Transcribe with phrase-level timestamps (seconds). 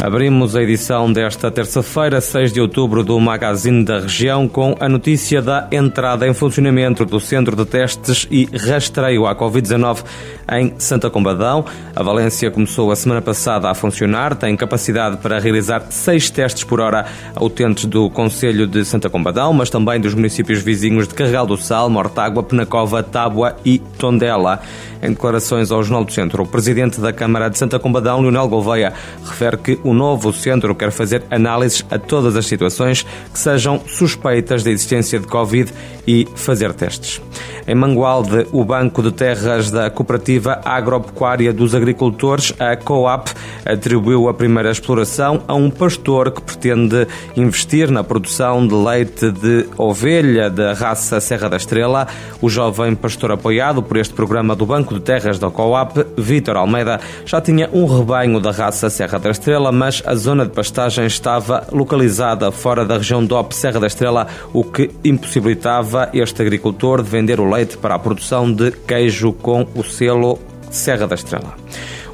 [0.00, 5.42] Abrimos a edição desta terça-feira, 6 de outubro, do Magazine da Região, com a notícia
[5.42, 10.04] da entrada em funcionamento do Centro de Testes e Rastreio à Covid-19
[10.52, 11.64] em Santa Combadão.
[11.96, 16.80] A Valência começou a semana passada a funcionar, tem capacidade para realizar seis testes por
[16.80, 17.04] hora
[17.34, 21.56] a utentes do Conselho de Santa Combadão, mas também dos municípios vizinhos de Carregal do
[21.56, 24.60] Sal, Mortágua, Penacova, Tábua e Tondela.
[25.02, 28.92] Em declarações ao Jornal do Centro, o presidente da Câmara de Santa Combadão, Leonel Gouveia,
[29.24, 34.62] refere que o novo centro quer fazer análises a todas as situações que sejam suspeitas
[34.62, 35.72] da existência de Covid
[36.06, 37.20] e fazer testes.
[37.66, 43.28] Em Mangualde, o Banco de Terras da Cooperativa Agropecuária dos Agricultores, a COAP,
[43.64, 49.66] atribuiu a primeira exploração a um pastor que pretende investir na produção de leite de
[49.76, 52.08] ovelha da raça Serra da Estrela.
[52.40, 56.98] O jovem pastor apoiado por este programa do Banco de Terras da COAP, Vítor Almeida,
[57.26, 61.68] já tinha um rebanho da raça Serra da Estrela, mas a zona de pastagem estava
[61.70, 67.38] localizada fora da região DOP Serra da Estrela, o que impossibilitava este agricultor de vender
[67.38, 70.36] o leite para a produção de queijo com o selo
[70.68, 71.54] Serra da Estrela.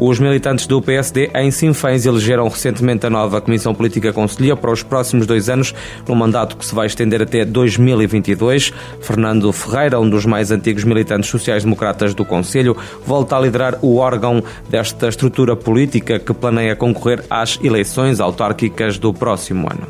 [0.00, 4.80] Os militantes do PSD em Sinfãs elegeram recentemente a nova Comissão Política Conselhia para os
[4.80, 5.74] próximos dois anos,
[6.06, 8.72] num mandato que se vai estender até 2022.
[9.00, 14.40] Fernando Ferreira, um dos mais antigos militantes sociais-democratas do Conselho, volta a liderar o órgão
[14.70, 19.88] desta estrutura política que planeia concorrer às eleições autárquicas do próximo ano.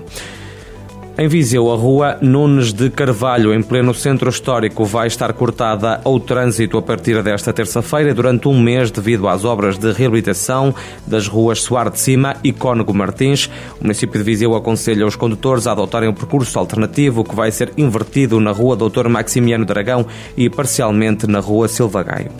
[1.20, 6.20] Em Viseu, a rua Nunes de Carvalho, em pleno centro histórico, vai estar cortada ao
[6.20, 10.72] trânsito a partir desta terça-feira durante um mês devido às obras de reabilitação
[11.05, 13.50] das ruas Soar de Cima e Cónego Martins.
[13.80, 17.73] O município de Viseu aconselha os condutores a adotarem um percurso alternativo que vai ser
[17.77, 20.06] invertido na rua Doutor Maximiano Dragão
[20.36, 22.30] e parcialmente na rua Silva Gaio.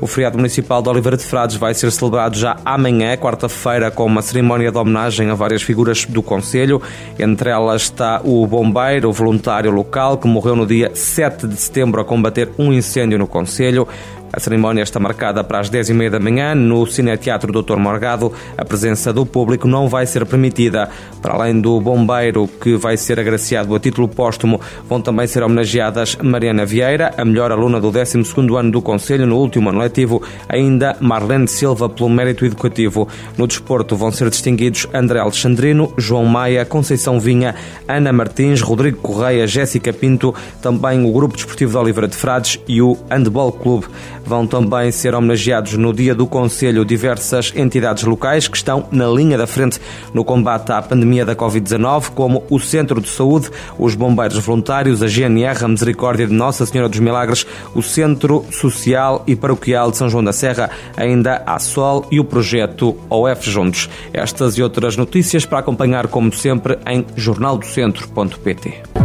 [0.00, 4.20] O feriado municipal de Oliveira de Frades vai ser celebrado já amanhã, quarta-feira, com uma
[4.20, 6.82] cerimónia de homenagem a várias figuras do Conselho.
[7.18, 12.04] Entre elas está o bombeiro voluntário local que morreu no dia 7 de setembro a
[12.04, 13.86] combater um incêndio no Conselho.
[14.32, 17.76] A cerimónia está marcada para as 10h30 da manhã no Cineteatro Dr.
[17.76, 18.32] Morgado.
[18.56, 20.88] A presença do público não vai ser permitida.
[21.20, 26.16] Para além do bombeiro, que vai ser agraciado a título póstumo, vão também ser homenageadas
[26.16, 30.96] Mariana Vieira, a melhor aluna do 12º ano do Conselho no último ano letivo, ainda
[30.98, 33.06] Marlene Silva pelo mérito educativo.
[33.36, 37.54] No desporto vão ser distinguidos André Alexandrino, João Maia, Conceição Vinha,
[37.86, 42.80] Ana Martins, Rodrigo Correia, Jéssica Pinto, também o Grupo Desportivo de Oliveira de Frades e
[42.80, 43.86] o Handball Clube.
[44.24, 49.36] Vão também ser homenageados no Dia do Conselho diversas entidades locais que estão na linha
[49.36, 49.80] da frente
[50.14, 55.06] no combate à pandemia da Covid-19, como o Centro de Saúde, os Bombeiros Voluntários, a
[55.06, 60.08] GNR, a Misericórdia de Nossa Senhora dos Milagres, o Centro Social e Paroquial de São
[60.08, 63.88] João da Serra, ainda a Sol e o projeto OF Juntos.
[64.12, 69.01] Estas e outras notícias para acompanhar, como sempre, em jornaldocentro.pt.